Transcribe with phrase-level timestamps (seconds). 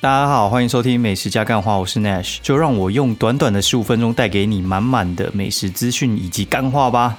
[0.00, 7.18] 大家好，欢迎收听美食加干话，我是 Nash，就让我用短短的十五分钟带给你满满的美食资讯以及干话吧。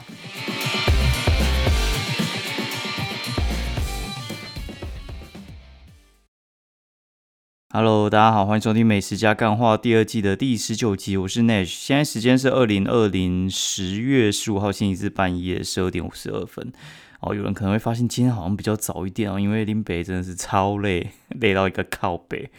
[7.82, 16.74] Hello，大家好，欢迎收听美食加干话第二季的第十九集，我是 Nash，现在时间是二零二零十月十五号星期四半夜十二点五十二分。
[17.22, 22.52] 哦，有人可能会发现今天好像比较早一点哦，因为林北真的是超累， 累到一个靠背，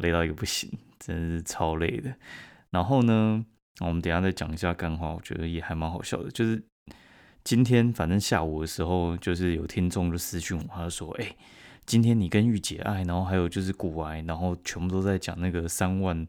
[0.00, 2.14] 累到一个不行，真的是超累的。
[2.70, 3.44] 然后呢，
[3.80, 6.30] 我们等下再讲一下干话，我觉得也还蛮好笑的。
[6.30, 6.64] 就是
[7.44, 11.36] 今天反正下午的时候，就是有听众就私讯我，他就说：“哎，
[11.86, 16.26] 今天你跟御姐爱，然后还有就是古癌，然后全部都在讲那个三万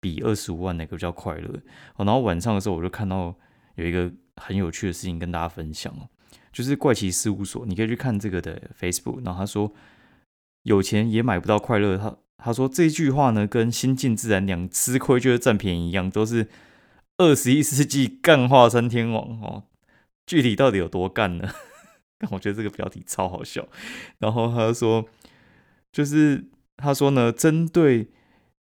[0.00, 1.60] 比二十五万哪个比较快乐。”，
[1.98, 3.34] 然后晚上的时候我就看到
[3.74, 6.08] 有一个很有趣的事情跟大家分享哦。
[6.52, 9.22] 就是怪奇事务所，你可以去看这个的 Facebook。
[9.22, 9.70] 然后他说，
[10.62, 11.98] 有钱也买不到快乐。
[11.98, 16.48] 他他说这句话呢，跟新晋自然两吃亏就是占便宜一样，都是
[17.18, 19.64] 二十一世纪干化三天王哦。
[20.26, 21.50] 具体到底有多干呢？
[22.30, 23.66] 我觉得这个标题超好笑。
[24.18, 25.06] 然后他说，
[25.92, 28.08] 就是他说呢，针对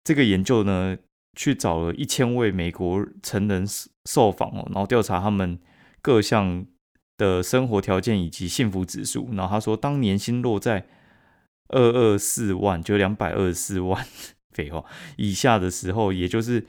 [0.03, 0.97] 这个研究呢，
[1.35, 3.65] 去找了一千位美国成人
[4.05, 5.59] 受访哦，然后调查他们
[6.01, 6.67] 各项。
[7.17, 10.85] 的生活条件以及幸福指数，然后他说，当年薪落在
[11.69, 14.05] 二二四万，就两百二十四万，
[14.51, 14.85] 废话
[15.17, 16.67] 以下的时候，也就是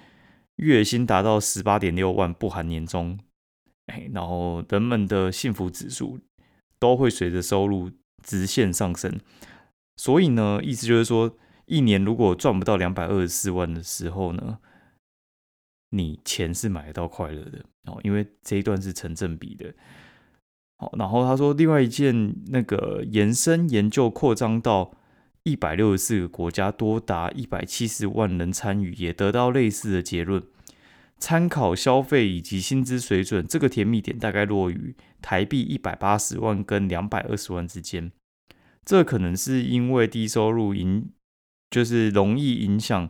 [0.58, 3.20] 月薪达到十八点六万不含年终，
[3.88, 6.20] 哎，然后人们的幸福指数
[6.80, 7.92] 都会随着收入
[8.24, 9.20] 直线上升。
[9.98, 14.60] 所以呢，意思就是说，一年如果赚不到两百二十四万的时候呢，
[15.92, 19.74] 你钱是买得到快乐的哦，因为这一段是成正比的。
[20.78, 24.92] 好，然后他说，另外一件那个延伸研究扩张到
[25.44, 30.44] 一百六十四个国家，多达一百七十万人参与，也得到类似的结论。
[31.20, 38.12] 参考消费以及薪资水准，这个甜蜜点大概落于台币一百八十万跟两百二十万之间。
[38.84, 41.10] 这可能是因为低收入影，
[41.72, 43.10] 就是容易影响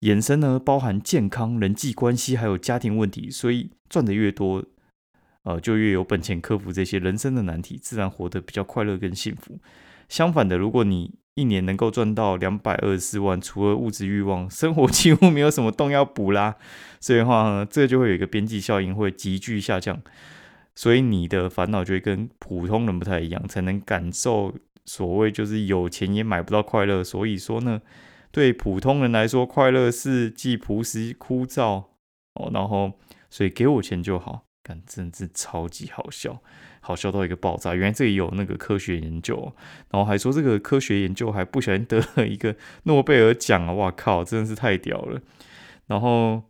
[0.00, 4.64] 延伸呢，包含健康、人际关系还有家庭问题，所以赚的越多。
[5.42, 9.58] 呃，就越有本钱克服这些人生的难题，自然活得比较快乐跟幸福。
[10.06, 16.56] 相反的，如果你一年能够赚到两百二十四万，除了物质欲望， 生活几乎没有什么洞要补啦。
[17.00, 20.00] 所以的话呢，这就会有一个边际效应，会急剧下降。
[20.74, 27.02] 所以你的烦恼就会跟普通人不太一样，才能感受所谓就是有钱也买不到快乐。
[27.02, 27.80] 所以说呢，
[28.30, 31.84] 对普通人来说，快乐是既朴实枯燥
[32.34, 32.92] 哦，然后
[33.30, 34.42] 所以给我钱就好。
[34.62, 36.42] 感真是超级好笑，
[36.82, 37.74] 好笑到一个爆炸！
[37.74, 39.52] 原来这里有那个科学研究，
[39.90, 43.72] 然后还说这个科学研究还不小心得了一个诺贝尔奖啊！
[43.72, 45.20] 哇靠，真的是太屌了！
[45.86, 46.42] 然后，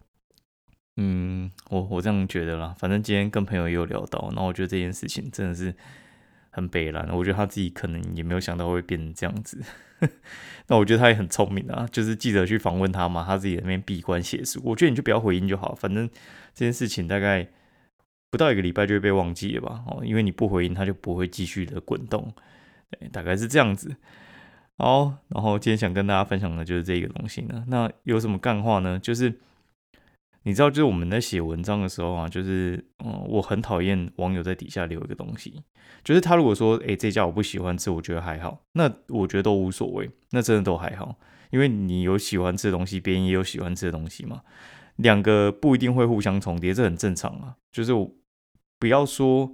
[0.96, 2.72] 嗯，我我这样觉得啦。
[2.78, 5.74] 反正今天跟朋友也有聊到，然后我觉得这件事情真的是
[6.50, 7.08] 很悲然。
[7.12, 9.60] 我觉得他自己可能也没有想到会变成这样子。
[10.68, 14.60] 那我觉得他也很聪明啊，就是记者去访问他嘛，他自己那边闭关写书。
[14.64, 16.08] 我觉得你就不要回应就好，反正
[16.54, 17.48] 这件事情大概。
[18.30, 19.82] 不到一个礼拜就会被忘记了吧？
[19.86, 22.32] 哦，因为你不回应，它就不会继续的滚动，
[22.90, 23.96] 对，大概是这样子。
[24.78, 27.64] 好，然后今天想跟大家分享的就是这个东西呢。
[27.66, 28.98] 那有什么干话呢？
[28.98, 29.40] 就是
[30.44, 35.62] 你知道，就是我们在写文章的时候啊，就是嗯，我很讨厌网友在底下留一个东西，
[36.02, 41.18] 就是他如果说，哎，这家我不喜欢吃，我觉得还好，那我觉得都无所谓，那真的都还好，
[41.50, 44.40] 因为你有喜欢吃的东西，别人也有喜欢吃的东西嘛，
[44.96, 48.10] 两个不一定会互相重叠，这很正常啊，就是我。
[48.80, 49.52] 不要说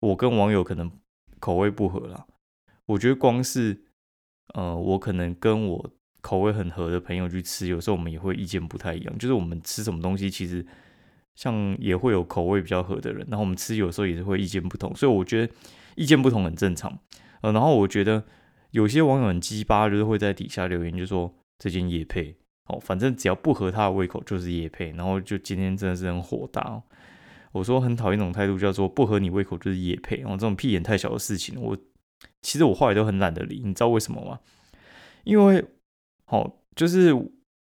[0.00, 0.90] 我跟网友可能
[1.38, 2.26] 口味不合了，
[2.86, 3.84] 我觉得光是
[4.54, 5.90] 呃，我可能跟我
[6.22, 9.18] 口味很合的朋友去吃，有时候我们也会意见不太一样。
[9.18, 10.66] 就是我们吃什么东西，其实
[11.34, 14.94] 像也会有口味比较合的人，然后我们吃有时候也是会意见不同。
[14.96, 15.52] 所以我觉得
[15.94, 16.98] 意见不同很正常。
[17.42, 18.24] 呃，然后我觉得
[18.70, 22.34] 有些网友很鸡巴，就是会在底下留言，就说这件叶配
[22.68, 24.92] 哦，反正只要不合他的胃口就是叶配。
[24.92, 26.82] 然后就今天真的是很火大。
[27.56, 31.76] 我说很讨厌一种态度，叫做不合你胃口就是野配哦，这种屁眼太小的事情，我
[32.42, 34.38] 其实我后来都很懒得理，你知道为什么吗？
[35.24, 35.64] 因为
[36.26, 37.12] 好就是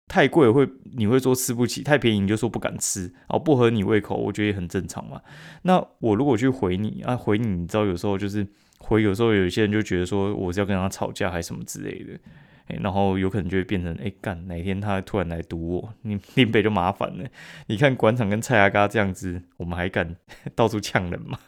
[0.08, 5.20] 太贵会你会说吃不起，太便宜你就说不敢吃，哦不合你胃口，我觉得也很正常嘛。
[5.62, 8.46] 那我如果去回你啊回你，你知道有时候就是
[8.78, 12.18] 回，有时候有一些人就觉得说我是要跟他吵架还是什么之类的。
[12.66, 17.28] 然后有可能就会变成，哎干，哪天他突然来堵我，你林北就麻烦了。
[17.66, 20.16] 你看广场跟蔡阿嘎这样子，我们还敢
[20.54, 21.38] 到处呛人吗？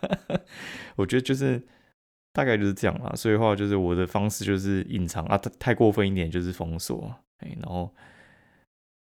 [0.97, 1.63] 我觉得就是
[2.33, 3.13] 大概就是这样啦。
[3.15, 7.15] 所以话就是我的方式就是隐藏啊，太过分一点就是封锁。
[7.39, 7.95] 哎，然后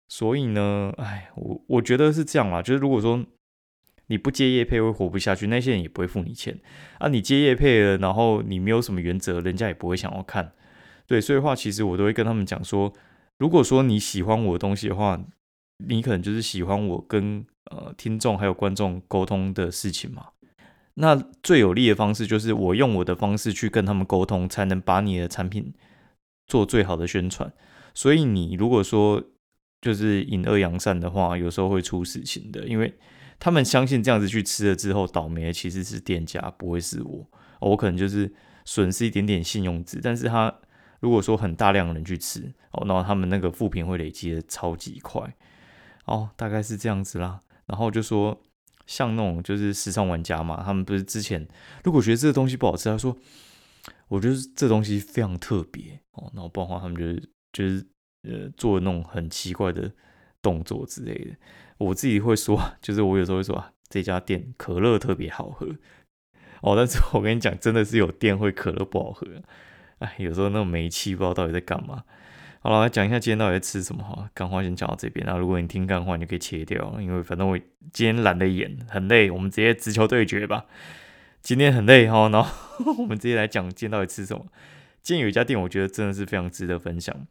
[0.09, 3.25] 所以呢，哎，我我觉得是这样啦，就是如果说
[4.07, 6.59] 你不接业配会活不下去，那些人也不会付你钱
[6.99, 7.09] 啊。
[7.09, 10.53] 你接业配了，然后你没有什么原则，人家也不会想要看。
[11.09, 12.93] 对，所以话其实我都会跟他们讲说，
[13.39, 15.19] 如果说你喜欢我的东西的话，
[15.85, 20.27] 你可能就是喜欢我跟呃听众还有观众沟通的事情嘛。
[20.95, 25.73] 那最有利的方式就是我用我的方式去跟他们沟通，才能把你的产品
[26.47, 27.53] 做最好的宣传。
[27.95, 29.23] 所以你如果说
[29.81, 32.93] 就是隐恶扬善的话，有时候会出事情的，因为
[33.39, 37.27] 他们相信这样子去吃了之后倒霉的其实是店家，不会是我。
[37.61, 38.33] 我可能就是
[38.65, 40.53] 损失一点点信用值，但是他
[41.01, 45.37] 如果说很大量的人去吃哦，然后他们那个负评会累积的超级快
[46.05, 47.43] 哦，大概是这样子啦。
[47.67, 48.41] 然后就说。
[48.89, 51.47] 像那种就是时尚玩家嘛，他们不是之前
[51.85, 53.15] 如果觉得这个东西不好吃，他说
[54.09, 57.87] 我觉得这东西非常特别哦，然后不然的话他们就是就是
[58.23, 59.93] 呃做那种很奇怪的
[60.41, 61.37] 动作之类的。
[61.77, 65.67] 我自己会说， 就是我有时候会说这家店可乐特别好喝
[66.63, 69.27] 哦，但是我跟你讲，真的是有店会可乐不好喝，
[69.99, 72.05] 哎，有时候那种煤气不知道到底在干嘛。
[72.61, 74.29] 好了，来讲一下今天到底在吃什么哈。
[74.35, 77.59] 干话先讲到这边，那如果你听干话，你就可以切掉，因为反正我
[77.93, 80.67] 今天懒得演，很累，我们直接直球对决吧。
[81.41, 82.51] 今天很累哈，然后
[82.99, 84.47] 我们直接来讲今天到底吃什么。
[85.03, 87.27] 今天有一家店，我觉得真的是非常值得分享，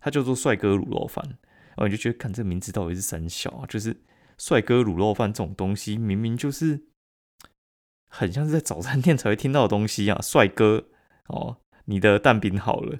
[0.00, 1.24] 它叫做帅哥卤肉饭。
[1.24, 3.66] 然后你就觉得，看这名字到底是三小啊？
[3.66, 3.96] 就是
[4.38, 6.84] 帅哥卤肉饭这种东西，明明就是
[8.08, 10.20] 很像是在早餐店才会听到的东西啊。
[10.22, 10.84] 帅哥
[11.28, 12.98] 哦，你的蛋饼好了。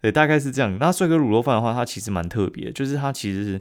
[0.00, 0.76] 对，大概是这样。
[0.78, 3.60] 那帅哥卤肉饭的话，它其实蛮特别，就是他其实是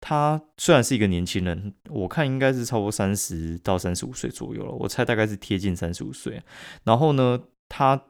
[0.00, 6.40] 他虽然是一个年轻人，我看应该是超过三十到三十五岁左右了，我猜大概是贴近三十五岁。
[6.84, 8.00] 然后呢，他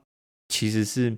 [0.48, 1.16] 其实是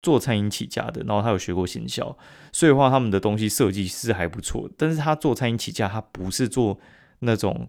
[0.00, 2.16] 做餐饮起家的，然后他有学过行销，
[2.52, 4.70] 所以的话他们的东西设计是还不错。
[4.78, 6.80] 但是他做餐饮起家，他不是做
[7.18, 7.68] 那种。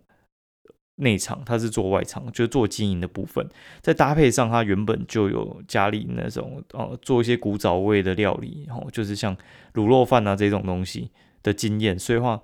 [0.97, 3.47] 内场，他是做外场，就是做经营的部分。
[3.81, 9.35] 在搭配上，他原本就有家里那种呃，做一些古早味的料理，然后就是像
[9.73, 11.11] 卤肉饭啊这种东西
[11.43, 11.99] 的经验。
[11.99, 12.41] 所以话，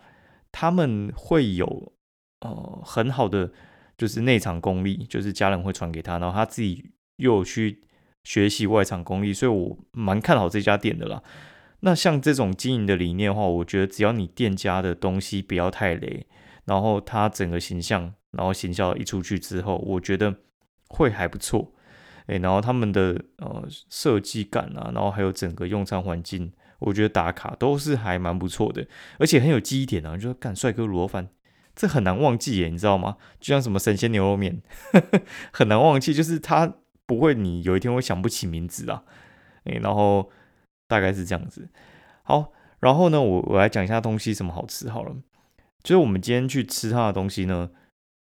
[0.51, 1.94] 他们会有
[2.42, 3.51] 呃很好的
[3.98, 7.81] 就是内场功力，就是家人会传给他，然后他自己又有去
[8.24, 11.24] 学习外场功力，所以我蛮看好这家店的啦。
[11.80, 16.27] 那像这种经营的理念的话，我觉得只要你店家的东西不要太雷，
[16.66, 18.13] 然后他整个形象。
[18.31, 20.34] 然后行销一出去之后，我觉得
[20.88, 21.74] 会还不错，
[22.28, 26.50] 诶，然后他们的呃设计感啊，然后还有整个用餐环境，
[26.80, 28.88] 我觉得打卡都是还蛮不错的，
[29.19, 31.28] 而且很有记忆点啊，就干帅哥卤肉饭，
[31.75, 33.18] 这很难忘记耶，你知道吗？
[33.42, 34.62] 就像什么神仙牛肉面，
[34.94, 35.22] 呵 呵
[35.52, 36.75] 很难忘记，就是它
[37.06, 39.04] 不会你有一天会想不起名字啊，
[39.66, 40.30] 诶，然后
[40.88, 41.68] 大概是这样子。
[42.24, 45.13] 好，然后呢，我我来讲一下东西什么好吃好了，
[45.83, 47.69] 就是我们今天去吃它的东西呢。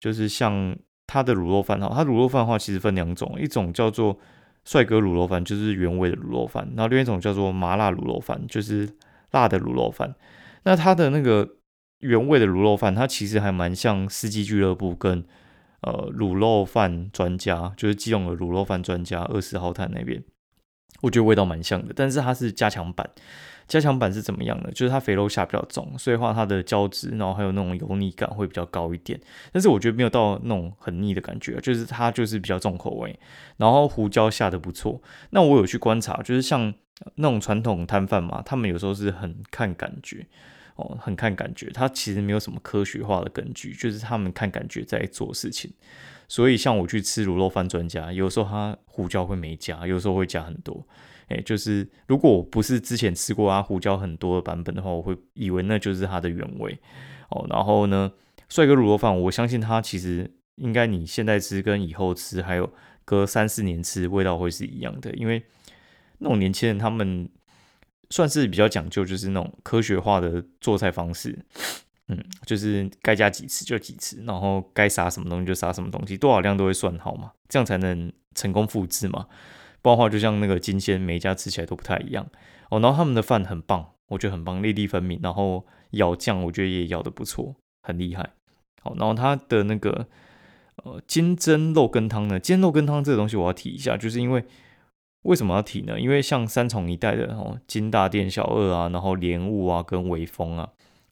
[0.01, 0.74] 就是像
[1.07, 4.18] 它的卤肉饭哈，它卤肉饭的话其实分两种，一种叫做
[4.63, 8.90] 帅哥卤肉饭，就是原味的卤肉饭，然后另一种叫做麻辣卤肉饭，就是
[9.31, 10.16] 辣的卤肉饭。
[10.63, 11.57] 那它的那个
[12.00, 15.22] 原味的卤肉饭，它其实还蛮像司机俱乐部跟
[15.81, 20.23] 呃卤肉饭专家，就是基隆的卤肉饭专家二十号摊那边，
[21.02, 23.10] 我觉得味道蛮像的，但是它是加强版。
[23.68, 24.72] 加强版是怎么样的？
[24.72, 29.19] 就是它肥肉下比较重，所以话它的胶质，然后还有那种油腻感会比较高一点。
[29.52, 33.19] 但是我觉得没有到那种很腻的感觉，就是它就是比较重口味，
[33.58, 35.00] 然后胡椒下的不错。
[35.30, 36.74] 那我有去观察，就是像
[37.14, 40.26] 那种传统摊贩嘛，他们有时候是很看感觉
[40.76, 45.72] 哦，很看感觉，它其实没有什么科学化的根据，就是他们看感觉在做事情。
[46.30, 50.88] 所以像我去吃卤肉饭专家，有时候他胡椒会没加，有时候会加很多。
[51.28, 56.80] 哎，就是如果我不是之前吃过啊胡椒很多的版本的话，我会以为那就是它的原味
[57.30, 57.45] 哦。
[57.50, 58.12] 然后呢，
[58.48, 62.71] 帅哥卤肉饭，我相信它其实应该你现在吃跟以后吃，还有
[63.06, 65.14] 隔三四年吃，味道会是一样的。
[65.16, 65.44] 因为
[66.19, 67.30] 那种年轻人他们
[68.09, 71.45] 算是比较讲究，就是那种科学化的做菜方式。
[72.09, 79.28] 嗯，就是该加几次就几次，然后该撒什么东西就撒什么东西，多少量都会算好嘛，这样才能成功复制嘛。
[79.81, 82.28] 不然的话，就像那个金鲜，每一家吃起来都不太一样
[82.69, 82.80] 哦。
[82.80, 85.19] 然后他们的饭很棒，我觉得很棒，粒粒分明。
[85.23, 88.31] 然后舀酱，我觉得也舀的不错，很厉害。
[88.81, 90.07] 好，然后它的那个
[90.83, 94.44] 呃金针肉羹汤呢，金肉羹汤这个东西我要提一下，就是因为
[95.23, 95.99] 为什么要提呢？
[95.99, 100.69] 因为像三重一带的哦，金大店小二啊，然后莲雾啊，跟微风啊，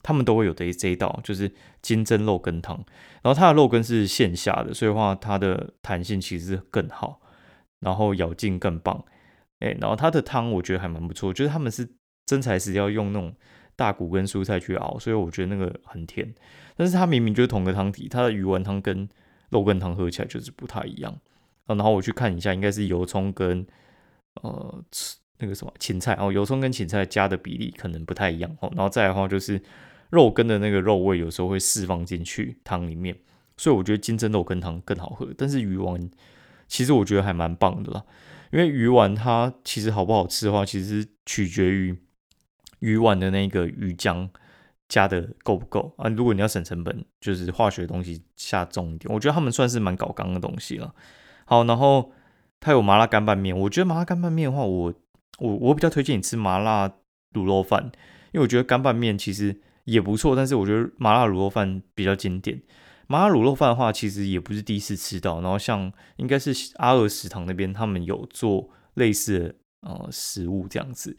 [0.07, 2.77] 他们都会有的这一道，就是金针肉羹汤。
[3.21, 7.19] 然后它的肉羹是现下的，所以话它的弹性其实更好。
[7.81, 9.03] 然后咬劲更棒，
[9.59, 11.87] 哎，然后它的汤我觉得还蛮不错，就是他们是
[12.25, 13.35] 真材实料用那种
[13.75, 16.33] 大骨跟蔬菜去熬，所以我觉得那个很甜。
[16.75, 19.07] 但是它明明就是同个汤底，它的鱼丸汤跟
[19.49, 21.11] 肉羹汤喝起来就是不太一样
[21.65, 21.75] 啊。
[21.75, 23.67] 然后我去看一下，应该是油葱跟
[24.41, 24.83] 呃
[25.37, 28.71] 那个什么芹菜哦，油葱跟芹菜加的比例可能不太一样哦。
[28.75, 29.61] 然后再来的话就是
[30.09, 33.15] 肉羹的那个肉味有时候会释放进去汤里面，
[33.57, 35.33] 所以我觉得金针肉羹汤更好喝。
[35.37, 36.09] 但是鱼丸
[36.67, 38.03] 其实我觉得还蛮棒的啦，
[38.51, 41.97] 因为鱼丸它其实好不好吃的话，其实取决于
[42.79, 44.29] 鱼丸的那个鱼浆。
[44.89, 46.07] 加的够不够啊？
[46.07, 49.13] 如果你要省成本，就是化学东西下重一点。
[49.13, 50.95] 我觉得他们算是蛮搞刚的东西了。
[51.43, 52.13] 好，然后
[52.61, 53.53] 它有麻辣干拌面。
[53.59, 54.93] 我觉得麻辣干拌面的话，我
[55.39, 56.87] 我我比较推荐你吃麻辣
[57.33, 57.91] 卤肉饭，
[58.31, 62.61] 因为我觉得干拌面其实也不错，但是我觉得麻辣卤肉饭比较经典。
[63.07, 65.39] 麻辣卤肉饭的话，其实也不是第一次吃到。
[65.39, 69.55] 然后像应该是阿二食堂那边，他们有做类似的
[69.89, 71.15] 呃食物这样子。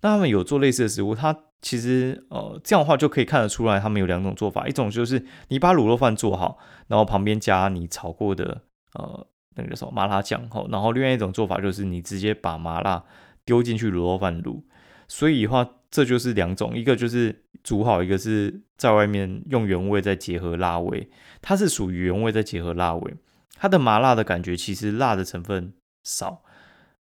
[0.00, 13.02] 那他们有做类似的食物，它其实呃这样的话就可以看得出来，他们有两种做法，一种就是你把卤肉饭做好，然后旁边加你炒过的呃那个什么麻辣酱后，然后另外一种做法就是你直接把麻辣
[13.44, 14.62] 丢进去卤肉饭卤，
[15.08, 21.08] 所以的话这就是两种，一个就是煮好，一个是在外面用原味再结合辣味，
[21.40, 23.14] 它是属于原味再结合辣味，
[23.54, 25.72] 它的麻辣的感觉其实辣的成分
[26.02, 26.42] 少，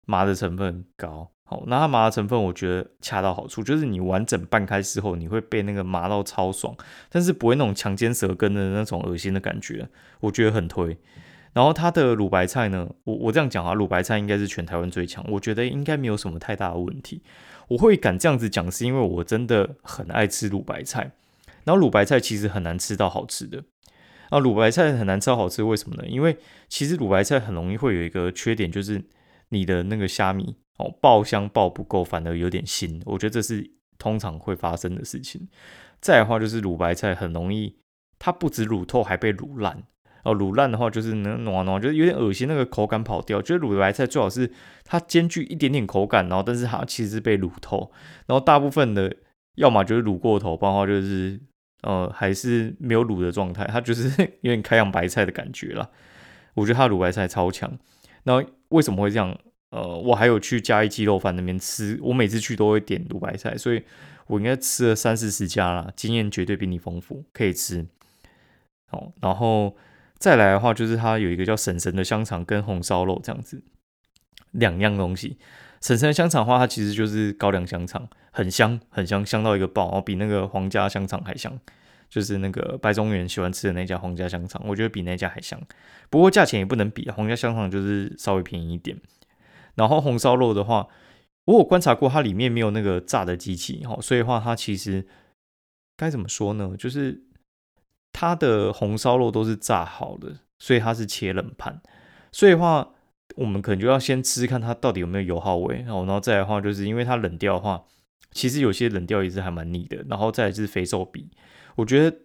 [0.05, 1.31] 麻的成分高。
[1.45, 6.76] 好，那它麻的成分我觉得恰到好处，就是你完整拌开之后，你会被那个麻到超爽，
[7.09, 9.88] 但是不会那种强奸舌根的那种恶心的感觉，
[10.21, 10.99] 我觉得很推。
[11.54, 17.23] 然后它的卤白菜呢，我我这样讲啊，卤白菜应该是全台湾最强，我觉得应该没有什么太大的问题。
[17.68, 21.12] 我会敢这样子讲，是因为我真的很爱吃卤白菜。
[21.64, 23.64] 然后卤白菜其实很难吃到好吃的，
[24.28, 26.06] 啊，卤白菜很难吃到好吃，为什么呢？
[26.06, 26.37] 因为
[26.68, 29.02] 其实卤白菜很容易会有一个缺点，就是
[29.49, 30.56] 你的那个虾米。
[30.76, 35.46] 哦，爆香爆不够，反而有点腥，我觉得这是通常会发生的事情。
[36.00, 37.76] 再的话就是卤白菜很容易，
[38.18, 39.84] 它不止卤透，还被卤烂。
[40.25, 43.40] 哦，卤烂的话就是能暖暖，就是有点恶心，那个口感跑掉。
[43.40, 44.50] 觉得卤白菜最好是
[44.85, 47.90] 它兼具一点点口感，然后但是它其实是被卤透。
[48.26, 49.14] 然后大部分的
[49.57, 51.38] 要么就是卤过头，不然的话就是
[51.83, 54.09] 呃还是没有卤的状态，它就是
[54.43, 55.90] 有点开洋白菜的感觉了。
[56.54, 57.78] 我觉得它卤白菜超强。
[58.25, 59.38] 那为什么会这样？
[59.71, 63.83] 呃，我还有去嘉义鸡肉饭那边吃，我每次去都会点卤白菜，所以
[64.28, 67.85] 我应该吃了三四十家啦，经验绝对比你丰富，可以吃。
[68.87, 69.75] 好，然后
[70.25, 73.62] 再来的话，就是它有一个叫婶婶的香肠跟红烧肉这样子
[74.52, 75.37] 两样东西。
[75.83, 81.61] 婶婶的香肠的话，它其实就是高粱香肠，很香很香，香到一个爆，然后比那个皇家香肠还香，
[82.09, 85.61] 就是那个白中原喜欢吃的那家皇家香肠，我觉得比那家还香。
[86.09, 88.99] 不过价钱也不能比，皇家香肠就是稍微便宜一点。
[89.75, 90.88] 然后红烧肉的话，
[91.45, 95.07] 我有观察过，它里面没有那个炸的机器，哈，所以的话它其实
[95.99, 96.75] 该怎么说呢？
[96.78, 97.25] 就是
[98.14, 101.83] 它的红烧肉都是炸好的，所以它是切冷盘，
[102.33, 102.94] 所以的话
[103.37, 107.85] 我们可能就要先吃看它到底有没有油耗味，然后然后再来的话，就是因为它冷掉的话，
[108.30, 110.02] 其实有些冷掉也是还蛮腻的。
[110.09, 111.28] 然后再来就是肥瘦比，
[111.75, 112.16] 我觉得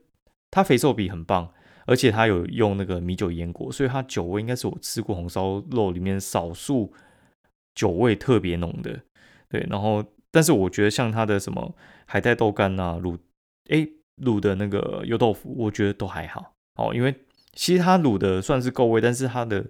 [0.49, 1.51] 它肥瘦比很棒，
[1.85, 6.93] 而且它有用那个米酒腌过，所以它酒味应该是我吃过红烧肉里面少数。
[7.75, 8.99] 酒味特别浓的，
[9.47, 11.73] 对，然后但是我觉得像它的什么
[12.05, 13.17] 海带豆干啊，卤
[13.69, 13.87] 哎
[14.21, 17.13] 卤的那个油豆腐，我觉得都还好哦，因为
[17.53, 19.65] 其实它卤的算是够味，但是它的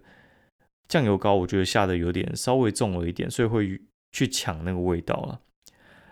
[0.88, 5.40] 酱油膏我觉得下的有点稍微重了一点，所以会去抢那个味道了。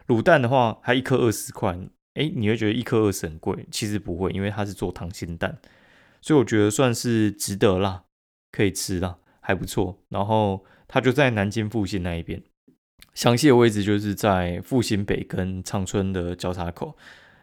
[0.08, 1.78] 卤蛋的话，它一颗二十块，
[2.14, 5.58] 哎，你会觉得一颗二十很贵，其实不会，因为它是做溏心蛋，
[6.22, 8.04] 所以我觉得算是值得啦，
[8.52, 10.66] 可以吃啦，还不错，然后。
[10.90, 12.42] 它就在南京复兴那一边，
[13.14, 16.96] 详细的位置就是在复兴北跟长春的交叉口。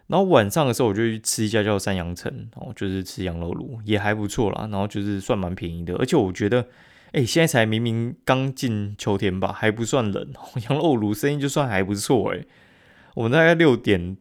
[0.06, 4.68] 然后晚上的时候，我就去吃一家叫三阳城，哦，就是吃羊肉炉，也还不错啦。
[4.70, 6.68] 然后就是算蛮便宜的，而且我觉得，
[7.12, 10.32] 哎，现在才明明刚进秋天吧，还不算冷，
[10.68, 12.44] 羊肉炉生意就算还不错哎。
[13.14, 14.16] 我们大概六点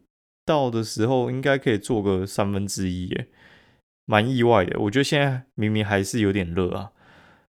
[0.46, 3.26] 到的时候，应该可以做个三分之一，哎，
[4.06, 4.78] 蛮意外的。
[4.80, 6.92] 我觉得现在明明还是有点热啊。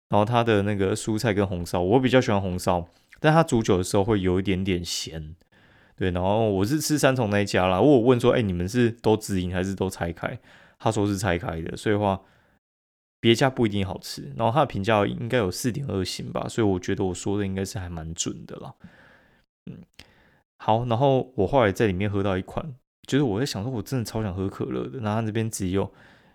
[0.10, 2.88] 然后它的那个蔬菜跟红烧，我比较喜欢红烧，
[3.20, 5.36] 但它煮酒的时候会有一点点咸，
[5.96, 6.12] 对。
[6.12, 10.40] 然后我是吃三重那一家啦，我问说，哎，你们是都直营还是都拆开？
[10.78, 12.22] 他说是拆开的，所以话
[13.20, 14.34] 别家不一定好吃。
[14.36, 18.74] 然后他的评价应该有四点二星吧，所以我觉得我说的应该是还蛮准的啦。
[19.66, 19.78] 嗯，
[20.58, 22.76] 好，然后我后来在里面喝到一款，
[23.08, 25.92] 就是我在想说，我真的超想喝可乐的，然后这边只有。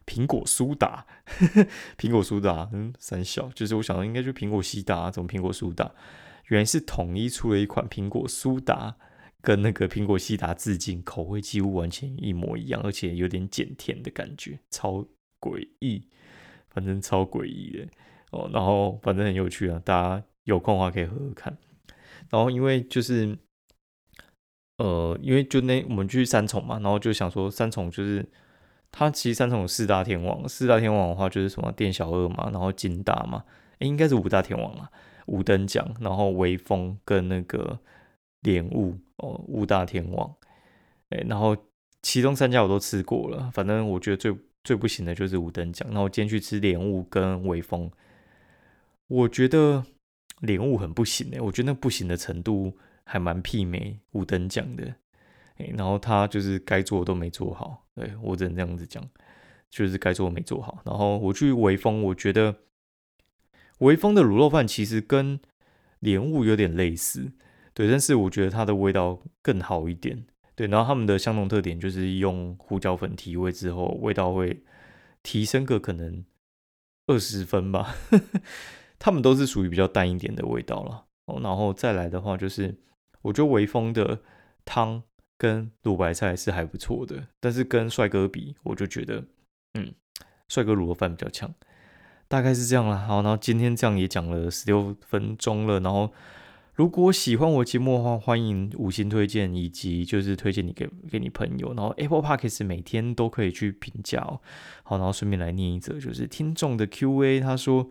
[0.07, 1.07] 苹果苏打，
[1.97, 5.88] 苹果苏打，嗯，三小，就是我想到应该就苹果西打，怎么苹果苏打？
[6.47, 8.97] 原来是统一出了一款苹果苏打
[9.42, 15.06] 跟那个苹果西达致敬，口味几乎完全一模一样，而且有点减甜的感觉，超
[15.40, 16.06] 诡异，
[16.68, 17.88] 反正超诡异的
[18.30, 18.50] 哦。
[18.52, 21.56] 然后反正很有趣啊，大家有空的话可以喝喝看。
[22.28, 23.37] 然后因为就是，
[24.76, 28.25] 呃，因为就那我们去三重嘛，然后就想说三重就是
[28.92, 33.44] 它其实三重有四大天王，四大天王的话就是什么店小二嘛，然后金大嘛，
[33.78, 34.90] 诶，应该是五大天王啊，
[35.26, 37.80] 五等奖，然后微风跟那个
[38.42, 40.35] 莲雾哦，雾大天王，
[41.11, 41.56] 诶，然后
[42.02, 47.90] 其中三家我都吃过了，反正我觉得最最不行的就是五等奖，那我今天去吃莲雾跟微风，
[49.09, 49.85] 我觉得。
[50.40, 54.85] 莲雾很不行哎，我觉得那不行的程度还蛮媲美五等奖的，
[55.59, 59.06] 哎，然后他就是该做的都没做好，对我只能这样子讲，
[59.68, 60.80] 就是该做没做好。
[60.87, 62.56] 然后我去微风，我觉得
[63.80, 65.38] 微风的卤肉饭其实跟
[65.99, 67.30] 莲雾有点类似，
[67.75, 70.25] 对，但是我觉得它的味道更好一点，
[70.55, 70.67] 对。
[70.67, 74.62] 然后他们的相同特点就是用胡椒粉提味之后，味道会
[75.23, 76.25] 提升个可能
[77.07, 77.95] 二十分吧。
[78.99, 81.07] 他们都是属于比较淡一点的味道了，
[81.41, 82.77] 然后再来的话就是，
[83.23, 84.21] 我觉得微风的
[84.67, 85.03] 汤
[85.39, 89.25] 跟卤白菜是还不错的，但是跟帅哥比，我就觉得，
[89.73, 89.95] 嗯，
[90.49, 91.55] 帅哥卤肉饭比较强，
[92.29, 92.99] 大概是这样啦。
[92.99, 96.12] 好，然后今天这样也讲了十六分钟了，然后
[96.81, 104.41] 如果喜欢我节目的话，欢迎五星推荐，以及就是推荐你给给你朋友，然后 Apple Podcast 每天都可以去评价哦。
[104.83, 107.91] 好，然后顺便来念一则，就是听众的 Q&A，他说。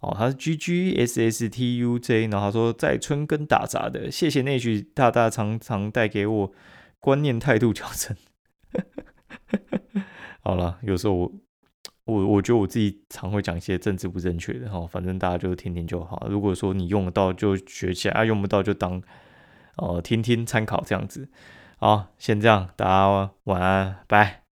[0.00, 6.52] 哦，他是 G G S S T U J，然后他说在春耕打杂的，谢谢那句大大常常带给我
[7.00, 8.16] 观念态度矫正。
[10.40, 11.32] 好了，有时候我
[12.06, 16.26] 我我觉得我自己常会讲一些政治不正确的哈，反正大家就听听就好。
[16.30, 19.02] 如果说你用得到就学起来，啊用不到就当
[19.76, 21.28] 哦听听参考这样子。
[21.78, 24.45] 好，先这样，大家晚安，拜。